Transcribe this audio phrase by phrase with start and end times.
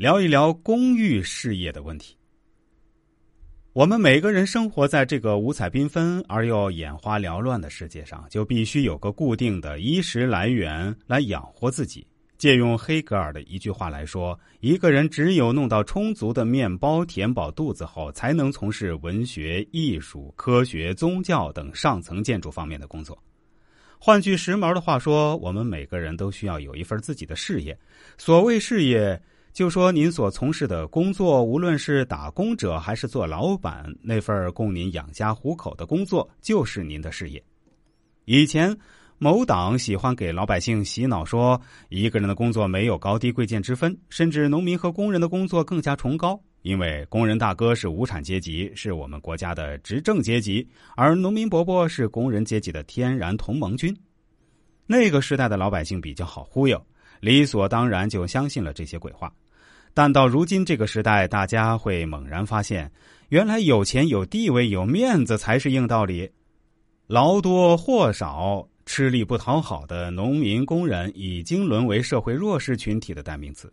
[0.00, 2.16] 聊一聊公寓事业的问题。
[3.74, 12.06] 我们每个人生活在这个五彩缤纷而又眼花缭乱的世界上，就必须有个固定的衣食来源来养活自己。
[12.38, 23.22] 借用黑格尔的一句话来说，一个人只有弄到充足的面包填饱肚子后，才能从事文学、艺术、科学、宗教等上层建筑方面的工作。
[24.02, 27.78] 换句时髦的话说，我们每个人都需要有一份自己的事业。
[28.16, 29.20] 所谓事业，
[29.60, 37.44] 就说您所从事的工作，无论是打工者还是做老板，那份供您养家糊口的工作，就是您的事业。
[38.24, 38.74] 以前。
[39.18, 41.60] 某党喜欢给老百姓洗脑说，
[41.90, 53.94] 一个人的工作没有高低贵贱之分，甚至农民和工人的工作更加崇高，因为工人大哥是无产阶级，是我们国家的执政阶级，而农民伯伯是工人阶级的天然同盟军。
[54.86, 56.82] 那个时代的老百姓比较好忽悠，
[57.20, 59.30] 理所当然就相信了这些鬼话。
[59.92, 62.90] 但到如今这个时代，大家会猛然发现，
[63.28, 66.30] 原来有钱、有地位、有面子才是硬道理，
[67.06, 68.66] 劳多或少。
[68.86, 73.72] 吃力不讨好的农民工人已经沦为社会弱势群体的代名词。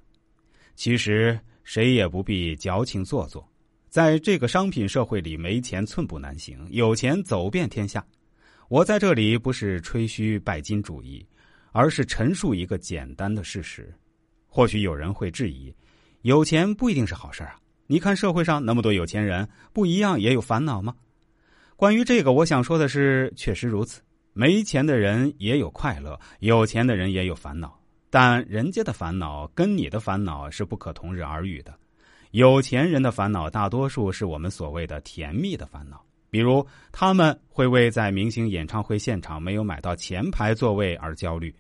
[0.76, 3.48] 其实谁也不必矫情做作，
[3.90, 8.06] 在这个商品社会里，没钱寸步难行，有钱走遍天下。
[8.70, 11.26] 我在这里不是吹嘘拜金主义，
[11.72, 13.92] 而是陈述一个简单的事实。
[14.46, 15.74] 或许有人会质疑，
[16.28, 17.56] 有钱不一定是好事啊！
[17.86, 20.94] 你看社会上那么多有钱人，不一样也有烦恼吗？
[21.78, 24.02] 关于这个，我想说的是，确实如此。
[24.34, 31.74] 没钱的人也有快乐，有钱的人也有烦恼，但人家的烦恼跟你的烦恼是不可同日而语的。
[32.32, 41.56] 有钱人的烦恼大多数是我们所谓的甜蜜的烦恼，比如他们会为在明星演唱会现场没有买到前排座位而焦虑，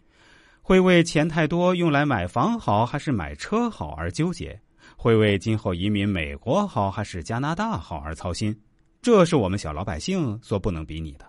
[0.67, 4.59] 会为钱太多用来买房好还是买车好而纠结，
[4.97, 8.53] 会为今后移民美国好还是加拿大好而操心。
[9.01, 11.25] 这是我们小老百姓所不能比拟的。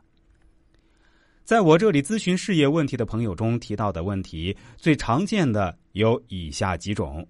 [1.45, 7.25] 在我这里咨询事业问题的朋友中提到的问题，最常见的有以下几种：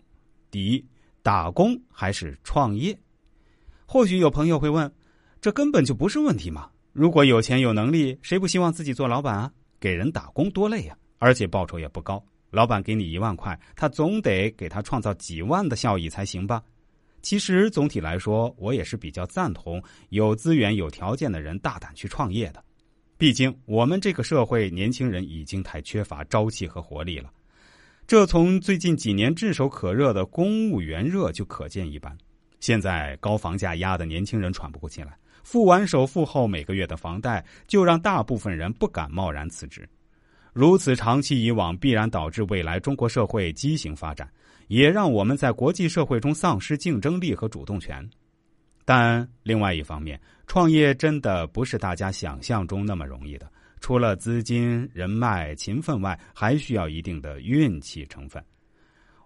[0.50, 0.82] 第一，
[1.22, 2.98] 打工还是创业？
[3.84, 4.90] 或许有朋友会问，
[5.42, 6.70] 这根本就不是问题嘛？
[6.94, 9.52] 如果有钱有能力，谁不希望自己做老板啊？
[9.78, 12.24] 给人打工多累呀，而且报酬也不高。
[12.50, 16.62] 老板给你一万块，他总得给他创造几万的效益才行吧？
[17.20, 22.64] 其实总体来说，我也是比较赞同有资源有条件的人大胆去创业的。
[23.18, 27.30] 毕竟，我们这个社会年轻人已经太缺乏朝气和活力了，
[28.06, 32.16] 这从最近几年炙手可热的公务员热就可见一斑。
[32.60, 39.86] 现在高房价压得年轻人喘不过气来，付完首付后每个月的房贷，就让大部分人不敢贸然辞职。
[40.52, 44.28] 如此长期以往，必然导致未来中国社会畸形发展，
[44.68, 48.08] 也让我们在国际社会中丧失竞争力和主动权。
[48.84, 53.50] 但另外一方面，创业真的不是大家想象中那么容易的。
[53.80, 58.42] 除了资金、人脉、勤奋外，还需要一定的运气成分。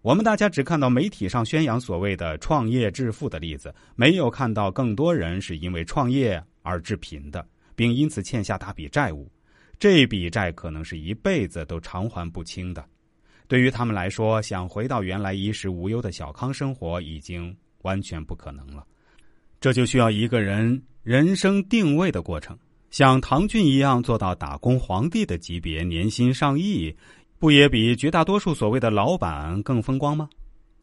[0.03, 7.47] 我们大家只看到媒体上宣扬所谓的创业致富的例子，没有看到更多人是因为创业而致贫的，
[7.77, 9.31] 并因此欠下大笔债务。
[9.83, 12.85] 这笔债可能是一辈子都偿还不清的。
[13.49, 18.87] 对于他们来说，想回到原来衣食无忧的小康生活，已经完全不可能了。
[19.61, 22.57] 这就需要一个人人生定位的过程，
[22.93, 26.97] 像唐骏一样做到打工皇帝的级别，年薪上亿，
[27.41, 30.31] 不也比绝大多数所谓的老板更风光吗？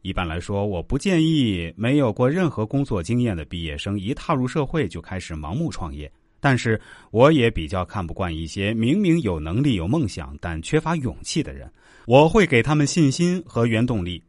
[0.01, 6.11] 一般来说，我不建议没有过任何工作经验的毕业生一踏入社会就开始盲目创业。
[6.39, 6.79] 但是，
[7.11, 11.71] 我也比较看不惯一些明明有能力、有梦想但缺乏勇气的人，
[12.05, 14.23] 我会给他们信心和原动力。